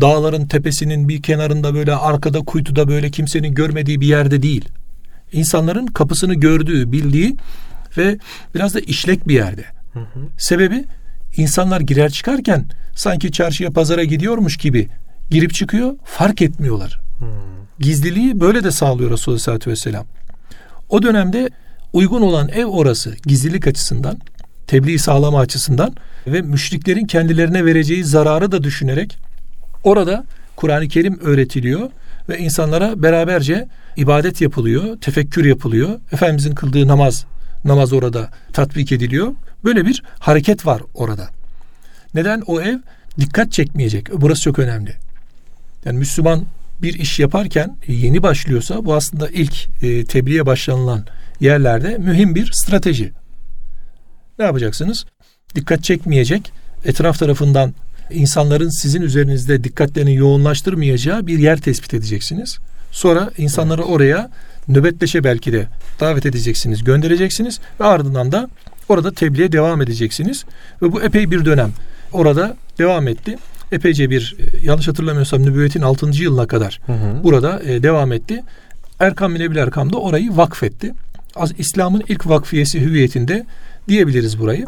[0.00, 4.64] dağların tepesinin bir kenarında böyle arkada kuytuda böyle kimsenin görmediği bir yerde değil.
[5.32, 7.36] İnsanların kapısını gördüğü, bildiği
[7.96, 8.18] ve
[8.54, 9.64] biraz da işlek bir yerde.
[9.92, 10.20] Hı hı.
[10.38, 10.84] Sebebi
[11.36, 12.64] insanlar girer çıkarken
[12.96, 14.88] sanki çarşıya pazara gidiyormuş gibi
[15.30, 17.00] girip çıkıyor fark etmiyorlar.
[17.18, 17.26] Hı.
[17.78, 20.06] Gizliliği böyle de sağlıyor Resulullah Aleyhisselatü Vesselam.
[20.88, 21.50] O dönemde
[21.92, 24.18] uygun olan ev orası gizlilik açısından,
[24.66, 25.94] tebliğ sağlama açısından
[26.26, 29.18] ve müşriklerin kendilerine vereceği zararı da düşünerek
[29.86, 30.24] orada
[30.56, 31.90] Kur'an-ı Kerim öğretiliyor
[32.28, 36.00] ve insanlara beraberce ibadet yapılıyor, tefekkür yapılıyor.
[36.12, 37.26] Efendimizin kıldığı namaz,
[37.64, 39.32] namaz orada tatbik ediliyor.
[39.64, 41.28] Böyle bir hareket var orada.
[42.14, 42.42] Neden?
[42.46, 42.78] O ev
[43.20, 44.08] dikkat çekmeyecek.
[44.12, 44.94] Burası çok önemli.
[45.84, 46.44] Yani Müslüman
[46.82, 51.06] bir iş yaparken yeni başlıyorsa bu aslında ilk e, tebliğe başlanılan
[51.40, 53.12] yerlerde mühim bir strateji.
[54.38, 55.06] Ne yapacaksınız?
[55.54, 56.52] Dikkat çekmeyecek,
[56.84, 57.74] etraf tarafından
[58.10, 62.58] insanların sizin üzerinizde dikkatlerini yoğunlaştırmayacağı bir yer tespit edeceksiniz.
[62.92, 64.30] Sonra insanları oraya
[64.68, 65.66] nöbetleşe belki de
[66.00, 68.48] davet edeceksiniz, göndereceksiniz ve ardından da
[68.88, 70.44] orada tebliğe devam edeceksiniz.
[70.82, 71.72] Ve bu epey bir dönem
[72.12, 73.36] orada devam etti.
[73.72, 76.10] Epeyce bir e, yanlış hatırlamıyorsam nübüvvetin 6.
[76.22, 77.24] yılına kadar hı hı.
[77.24, 78.42] burada e, devam etti.
[79.00, 80.92] Erkam bin Ebil Erkam da orayı vakfetti.
[81.58, 83.46] İslam'ın ilk vakfiyesi hüviyetinde
[83.88, 84.66] diyebiliriz burayı.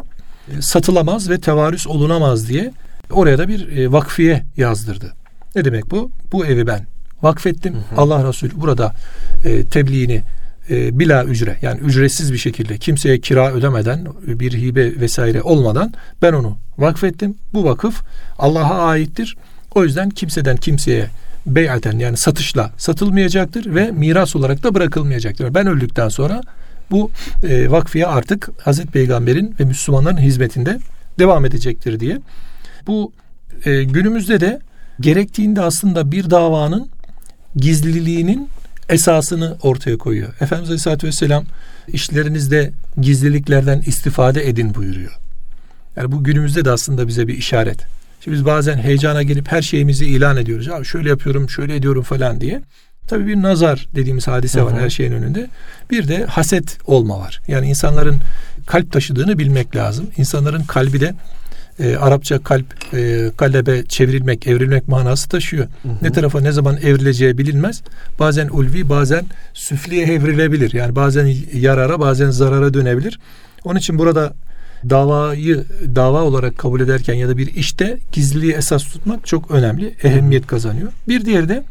[0.57, 2.71] E, satılamaz ve tevarüs olunamaz diye
[3.11, 5.13] oraya da bir e, vakfiye yazdırdı.
[5.55, 6.11] Ne demek bu?
[6.31, 6.85] Bu evi ben
[7.21, 7.73] vakfettim.
[7.73, 7.81] Hı hı.
[7.97, 8.93] Allah Resulü burada
[9.45, 10.21] e, tebliğini
[10.69, 16.33] e, bila ücre yani ücretsiz bir şekilde kimseye kira ödemeden bir hibe vesaire olmadan ben
[16.33, 17.35] onu vakfettim.
[17.53, 18.01] Bu vakıf
[18.37, 19.37] Allah'a aittir.
[19.75, 21.07] O yüzden kimseden kimseye
[21.45, 25.53] beyaten yani satışla satılmayacaktır ve miras olarak da bırakılmayacaktır.
[25.53, 26.41] Ben öldükten sonra
[26.91, 27.11] bu
[27.43, 30.79] e, vakfiye artık Hazreti Peygamber'in ve Müslümanların hizmetinde
[31.19, 32.19] devam edecektir diye.
[32.87, 33.13] Bu
[33.65, 34.59] e, günümüzde de
[34.99, 36.89] gerektiğinde aslında bir davanın
[37.55, 38.49] gizliliğinin
[38.89, 40.33] esasını ortaya koyuyor.
[40.41, 41.45] Efendimiz Aleyhisselatü Vesselam
[41.87, 45.11] işlerinizde gizliliklerden istifade edin buyuruyor.
[45.95, 47.79] Yani bu günümüzde de aslında bize bir işaret.
[48.21, 50.69] Şimdi biz bazen heyecana gelip her şeyimizi ilan ediyoruz.
[50.69, 52.61] Abi şöyle yapıyorum, şöyle ediyorum falan diye.
[53.07, 55.49] Tabii bir nazar dediğimiz hadise var her şeyin önünde.
[55.91, 57.41] Bir de haset olma var.
[57.47, 58.17] Yani insanların
[58.65, 60.07] kalp taşıdığını bilmek lazım.
[60.17, 61.13] İnsanların kalbi de
[61.79, 65.67] e, Arapça kalp e, kalebe çevrilmek, evrilmek manası taşıyor.
[65.83, 65.91] Hı hı.
[66.01, 67.81] Ne tarafa ne zaman evrileceği bilinmez.
[68.19, 70.73] Bazen ulvi, bazen süfliye evrilebilir.
[70.73, 73.19] Yani bazen yarara, bazen zarara dönebilir.
[73.63, 74.33] Onun için burada
[74.89, 75.65] davayı
[75.95, 80.91] dava olarak kabul ederken ya da bir işte gizliliği esas tutmak çok önemli, ehemmiyet kazanıyor.
[81.07, 81.63] Bir diğeri de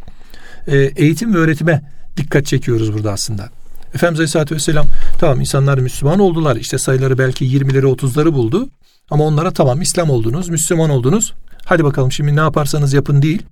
[0.66, 1.82] e, eğitim ve öğretime
[2.16, 3.50] dikkat çekiyoruz burada aslında.
[3.94, 4.86] Efendimiz Aleyhisselatü Vesselam
[5.18, 6.56] tamam insanlar Müslüman oldular.
[6.56, 8.68] İşte sayıları belki 20'leri 30'ları buldu.
[9.10, 11.34] Ama onlara tamam İslam oldunuz, Müslüman oldunuz.
[11.64, 13.42] Hadi bakalım şimdi ne yaparsanız yapın değil.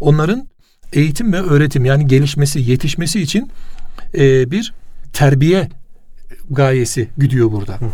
[0.00, 0.48] Onların
[0.92, 3.50] eğitim ve öğretim yani gelişmesi, yetişmesi için
[4.14, 4.72] e, bir
[5.12, 5.68] terbiye
[6.50, 7.72] gayesi gidiyor burada.
[7.72, 7.90] Hı hı.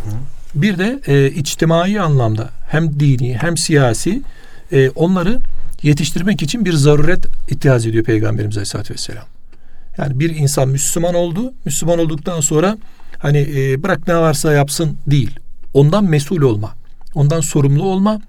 [0.55, 4.21] Bir de e, içtimai anlamda hem dini hem siyasi
[4.71, 5.39] e, onları
[5.83, 9.25] yetiştirmek için bir zaruret ittihaz ediyor Peygamberimiz Aleyhisselatü Vesselam.
[9.97, 11.53] Yani bir insan Müslüman oldu.
[11.65, 12.77] Müslüman olduktan sonra
[13.19, 15.39] hani e, bırak ne varsa yapsın değil.
[15.73, 16.82] Ondan mesul olma
[17.15, 18.21] ondan sorumlu olma,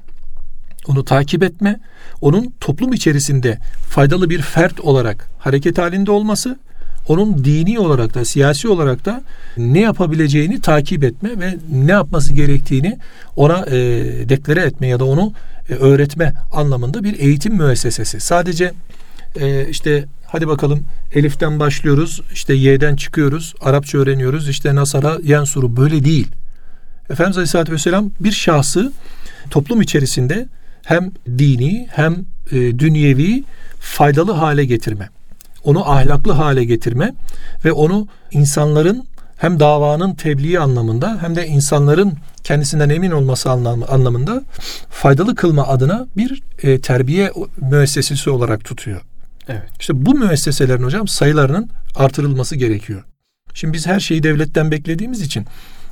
[0.86, 1.80] onu takip etme,
[2.20, 6.58] onun toplum içerisinde faydalı bir fert olarak hareket halinde olması,
[7.08, 9.22] onun dini olarak da siyasi olarak da
[9.56, 12.98] ne yapabileceğini takip etme ve ne yapması gerektiğini
[13.36, 13.72] ona e,
[14.28, 15.32] deklare etme ya da onu
[15.68, 18.20] e, öğretme anlamında bir eğitim müessesesi.
[18.20, 18.72] Sadece
[19.40, 20.80] e, işte hadi bakalım
[21.14, 26.28] Elif'ten başlıyoruz, işte Y'den çıkıyoruz, Arapça öğreniyoruz, işte Nasara, Yensuru böyle değil.
[27.10, 28.92] Efendimiz Aleyhisselatü Vesselam bir şahsı
[29.50, 30.48] toplum içerisinde
[30.84, 32.16] hem dini hem
[32.50, 33.44] e, dünyevi
[33.80, 35.08] faydalı hale getirme.
[35.64, 37.14] Onu ahlaklı hale getirme
[37.64, 39.04] ve onu insanların
[39.36, 42.12] hem davanın tebliği anlamında hem de insanların
[42.44, 44.42] kendisinden emin olması anlamında
[44.90, 49.00] faydalı kılma adına bir e, terbiye müessesesi olarak tutuyor.
[49.48, 49.62] Evet.
[49.80, 53.04] İşte bu müesseselerin hocam sayılarının artırılması gerekiyor.
[53.54, 55.46] Şimdi biz her şeyi devletten beklediğimiz için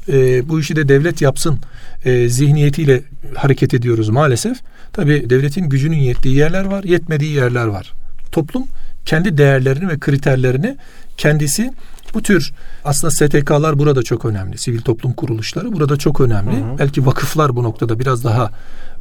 [0.08, 1.58] e, bu işi de devlet yapsın
[2.04, 3.02] e, zihniyetiyle
[3.34, 4.58] hareket ediyoruz maalesef.
[4.92, 7.92] Tabi devletin gücünün yettiği yerler var, yetmediği yerler var.
[8.32, 8.66] Toplum
[9.06, 10.76] kendi değerlerini ve kriterlerini
[11.16, 11.72] kendisi
[12.14, 12.52] bu tür
[12.84, 14.58] aslında STK'lar burada çok önemli.
[14.58, 16.56] Sivil toplum kuruluşları burada çok önemli.
[16.56, 16.78] Hı hı.
[16.78, 18.50] Belki vakıflar bu noktada biraz daha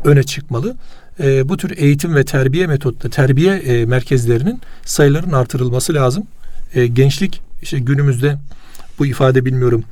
[0.04, 0.76] öne çıkmalı.
[1.20, 6.24] E, bu tür eğitim ve terbiye metotları, terbiye e, merkezlerinin sayıların artırılması lazım.
[6.74, 8.38] E, gençlik işte günümüzde
[9.00, 9.84] bu ifade bilmiyorum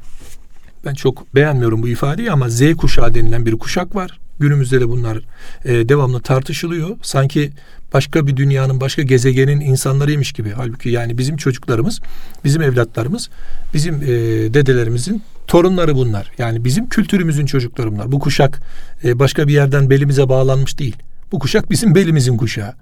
[0.85, 4.19] ben çok beğenmiyorum bu ifadeyi ama Z kuşağı denilen bir kuşak var.
[4.39, 5.17] Günümüzde de bunlar
[5.65, 6.97] e, devamlı tartışılıyor.
[7.01, 7.51] Sanki
[7.93, 10.51] başka bir dünyanın, başka gezegenin insanlarıymış gibi.
[10.55, 11.99] Halbuki yani bizim çocuklarımız,
[12.43, 13.29] bizim evlatlarımız,
[13.73, 14.07] bizim e,
[14.53, 16.31] dedelerimizin torunları bunlar.
[16.37, 18.11] Yani bizim kültürümüzün çocukları bunlar.
[18.11, 18.61] Bu kuşak
[19.03, 20.95] e, başka bir yerden belimize bağlanmış değil.
[21.31, 22.73] Bu kuşak bizim belimizin kuşağı.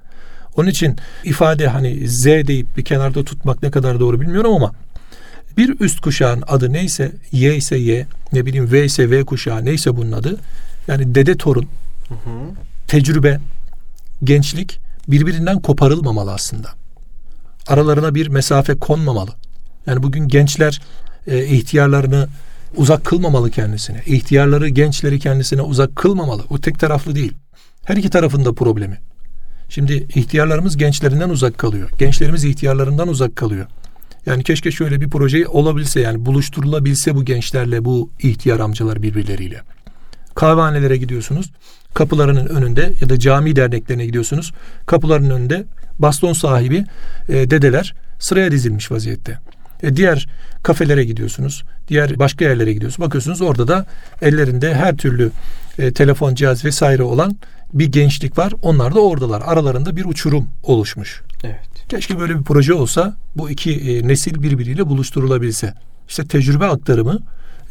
[0.57, 4.71] Onun için ifade hani Z deyip bir kenarda tutmak ne kadar doğru bilmiyorum ama
[5.57, 9.97] Bir üst kuşağın adı neyse, Y ise Y, ne bileyim V ise V kuşağı neyse
[9.97, 10.37] bunun adı.
[10.87, 11.65] Yani dede torun,
[12.07, 12.29] Hı hı.
[12.87, 13.39] tecrübe,
[14.23, 16.69] gençlik birbirinden koparılmamalı aslında.
[17.67, 19.31] Aralarına bir mesafe konmamalı.
[19.87, 20.81] Yani bugün gençler
[21.27, 22.27] e, ihtiyarlarını
[22.75, 24.03] uzak kılmamalı kendisine.
[24.05, 26.43] İhtiyarları gençleri kendisine uzak kılmamalı.
[26.49, 27.33] Bu tek taraflı değil.
[27.85, 28.97] Her iki tarafında problemi.
[29.69, 31.89] Şimdi ihtiyarlarımız gençlerinden uzak kalıyor.
[31.97, 33.65] Gençlerimiz ihtiyarlarından uzak kalıyor.
[34.27, 39.61] Yani keşke şöyle bir proje olabilse yani buluşturulabilse bu gençlerle bu ihtiyar amcalar birbirleriyle.
[40.35, 41.51] Kahvehanelere gidiyorsunuz.
[41.93, 44.53] Kapılarının önünde ya da cami derneklerine gidiyorsunuz.
[44.85, 45.65] Kapılarının önünde
[45.99, 46.85] baston sahibi
[47.29, 49.39] e, dedeler sıraya dizilmiş vaziyette.
[49.83, 50.27] E, diğer
[50.63, 51.63] kafelere gidiyorsunuz.
[51.87, 53.07] Diğer başka yerlere gidiyorsunuz.
[53.07, 53.85] Bakıyorsunuz orada da
[54.21, 55.31] ellerinde her türlü
[55.79, 57.37] e, telefon cihaz vesaire olan
[57.73, 58.53] bir gençlik var.
[58.61, 59.41] Onlar da oradalar.
[59.45, 61.21] Aralarında bir uçurum oluşmuş.
[61.43, 61.76] Evet.
[61.89, 65.73] Keşke böyle bir proje olsa bu iki e, nesil birbiriyle buluşturulabilse.
[66.07, 67.19] İşte tecrübe aktarımı,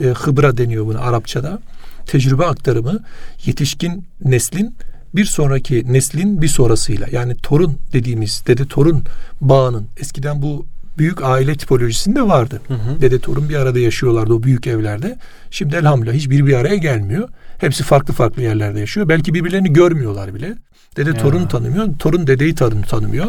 [0.00, 1.58] e, hıbra deniyor buna Arapçada.
[2.06, 3.00] Tecrübe aktarımı
[3.44, 4.76] yetişkin neslin
[5.14, 9.04] bir sonraki neslin bir sonrasıyla yani torun dediğimiz dede torun
[9.40, 10.66] bağının eskiden bu
[10.98, 12.60] büyük aile tipolojisinde vardı.
[12.68, 13.00] Hı hı.
[13.00, 15.18] Dede torun bir arada yaşıyorlardı o büyük evlerde.
[15.50, 17.28] Şimdi elhamdülillah hiçbir bir araya gelmiyor.
[17.58, 19.08] Hepsi farklı farklı yerlerde yaşıyor.
[19.08, 20.54] Belki birbirlerini görmüyorlar bile.
[20.96, 21.16] Dede Ya.
[21.16, 21.86] torunu tanımıyor.
[21.98, 23.26] Torun dedeyi tanı- tanımıyor.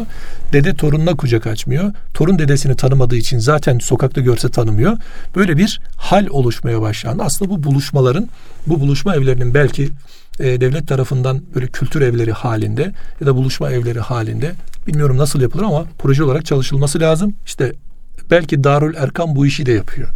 [0.52, 1.92] Dede torununa kucak açmıyor.
[2.14, 4.96] Torun dedesini tanımadığı için zaten sokakta görse tanımıyor.
[5.36, 7.22] Böyle bir hal oluşmaya başlandı.
[7.22, 8.28] Aslında bu buluşmaların,
[8.66, 9.88] bu buluşma evlerinin belki
[10.40, 14.52] e, devlet tarafından böyle kültür evleri halinde ya da buluşma evleri halinde
[14.86, 17.34] bilmiyorum nasıl yapılır ama proje olarak çalışılması lazım.
[17.46, 17.72] İşte
[18.30, 20.08] belki Darül Erkam bu işi de yapıyor.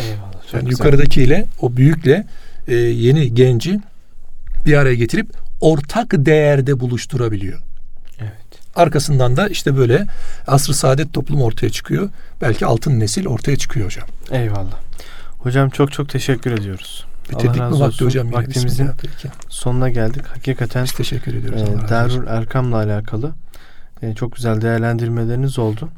[0.00, 0.52] Eyvallah.
[0.52, 0.70] Yani güzel.
[0.70, 2.26] yukarıdakiyle o büyükle
[2.68, 3.80] e, yeni genci
[4.66, 7.58] bir araya getirip ortak değerde buluşturabiliyor.
[8.20, 8.32] Evet.
[8.74, 10.06] Arkasından da işte böyle
[10.46, 12.08] asr-ı saadet toplum ortaya çıkıyor.
[12.40, 14.08] Belki altın nesil ortaya çıkıyor hocam.
[14.30, 14.78] Eyvallah.
[15.38, 17.06] Hocam çok çok teşekkür ediyoruz.
[17.30, 18.06] Bitirdik mi vakti olsun.
[18.06, 18.32] hocam?
[18.32, 18.90] Vaktimizin
[19.48, 20.26] sonuna geldik.
[20.26, 21.62] Hakikaten Biz teşekkür ediyoruz.
[21.62, 21.88] e.
[21.88, 23.32] Darül Erkam'la alakalı
[24.02, 25.88] e, çok güzel değerlendirmeleriniz oldu.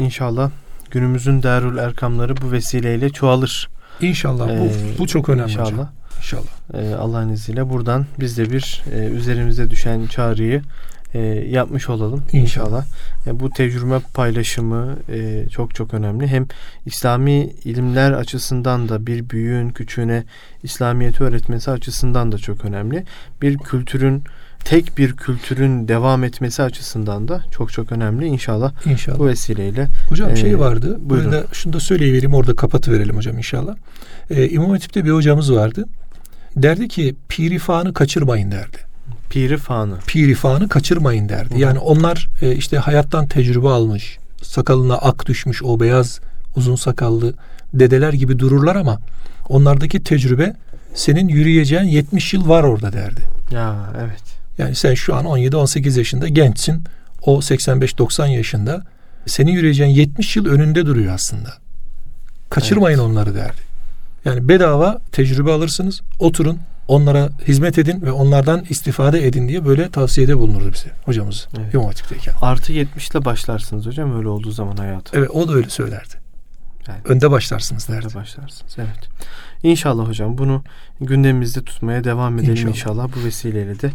[0.00, 0.50] İnşallah
[0.90, 3.68] günümüzün Darül Erkamları bu vesileyle çoğalır.
[4.00, 5.66] İnşallah bu, Ee, bu çok önemli İnşallah.
[5.72, 5.88] hocam.
[6.18, 6.74] İnşallah.
[6.74, 10.62] E, Allah'ın izniyle buradan biz de bir e, üzerimize düşen çağrıyı
[11.14, 11.18] e,
[11.50, 12.42] yapmış olalım İnşallah.
[12.42, 12.84] inşallah.
[13.26, 16.26] E, bu tecrübe paylaşımı e, çok çok önemli.
[16.26, 16.46] Hem
[16.86, 20.24] İslami ilimler açısından da bir büyüğün küçüğüne
[20.62, 23.04] İslamiyet'i öğretmesi açısından da çok önemli.
[23.42, 24.22] Bir kültürün
[24.64, 28.26] tek bir kültürün devam etmesi açısından da çok çok önemli.
[28.26, 29.18] İnşallah İnşallah.
[29.18, 30.98] bu vesileyle Hocam Ee, şey vardı.
[31.00, 31.30] buyurun.
[31.32, 33.76] Burada şunu da söyleyivereyim orada kapatıverelim hocam inşallah.
[34.30, 35.84] Ee, İmam Hatip'te bir hocamız vardı.
[36.56, 38.76] Derdi ki pirifanı kaçırmayın derdi.
[39.32, 39.98] Piri fanı.
[40.06, 41.54] Pirifanı kaçırmayın derdi.
[41.54, 41.58] Hı.
[41.58, 46.20] Yani onlar e, işte hayattan tecrübe almış, sakalına ak düşmüş o beyaz
[46.56, 47.34] uzun sakallı
[47.74, 48.98] dedeler gibi dururlar ama
[49.48, 50.56] onlardaki tecrübe
[50.94, 53.20] senin yürüyeceğin 70 yıl var orada derdi.
[53.50, 54.22] Ya evet.
[54.58, 56.84] Yani sen şu an 17-18 yaşında gençsin.
[57.22, 58.84] O 85-90 yaşında.
[59.26, 61.54] Senin yürüyeceğin 70 yıl önünde duruyor aslında.
[62.50, 63.60] Kaçırmayın onları derdi.
[64.24, 66.00] Yani bedava tecrübe alırsınız.
[66.18, 71.74] Oturun onlara hizmet edin ve onlardan istifade edin diye böyle tavsiyede bulunurdu bize hocamız Evet.
[71.74, 72.34] İmam Hatip'teyken.
[72.40, 75.18] Artı 70 ile başlarsınız hocam öyle olduğu zaman hayatı.
[75.18, 76.14] Evet o da öyle söylerdi.
[76.88, 76.98] Yani.
[77.04, 77.96] Önde başlarsınız derdi.
[78.06, 78.76] Nerede başlarsınız?
[78.78, 79.08] Evet.
[79.62, 80.62] İnşallah hocam bunu
[81.00, 82.70] gündemimizde tutmaya devam edelim inşallah.
[82.74, 83.08] İnşallah.
[83.16, 83.90] Bu vesileyle de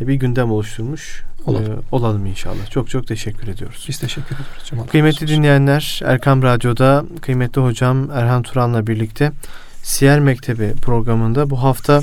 [0.00, 1.72] e, bir gündem oluşturmuş Olalım.
[1.72, 2.70] e, olalım inşallah.
[2.70, 3.84] Çok çok teşekkür ediyoruz.
[3.88, 4.62] Biz teşekkür ediyoruz.
[4.62, 4.80] hocam.
[4.80, 9.32] Allah Kıymetli dinleyenler Erkam Radyo'da kıymetli hocam Erhan Turan'la birlikte
[9.82, 12.00] Siyer Mektebi programında bu hafta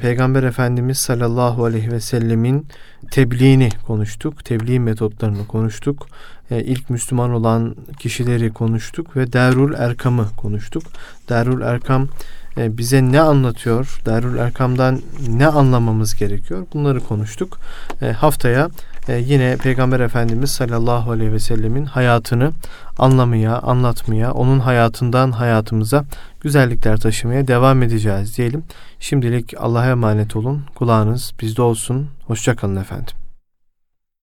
[0.00, 2.66] Peygamber Efendimiz sallallahu aleyhi ve sellemin
[3.10, 4.44] tebliğini konuştuk.
[4.44, 6.06] Tebliğ metotlarını konuştuk.
[6.50, 10.82] E, ilk Müslüman olan kişileri konuştuk ve Darul Erkam'ı konuştuk.
[11.28, 12.08] Darul Erkam
[12.56, 14.00] e, bize ne anlatıyor?
[14.06, 16.66] Darul Erkam'dan ne anlamamız gerekiyor?
[16.74, 17.58] Bunları konuştuk.
[18.02, 18.68] E, haftaya
[19.08, 22.52] e, yine Peygamber Efendimiz sallallahu aleyhi ve sellemin hayatını
[22.98, 26.04] anlamaya, anlatmaya, onun hayatından hayatımıza
[26.40, 28.64] güzellikler taşımaya devam edeceğiz diyelim.
[29.00, 30.64] Şimdilik Allah'a emanet olun.
[30.74, 32.08] Kulağınız bizde olsun.
[32.26, 33.21] Hoşçakalın efendim.